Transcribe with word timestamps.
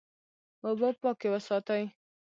اوبه 0.65 0.89
پاکې 1.01 1.27
وساتئ. 1.33 1.83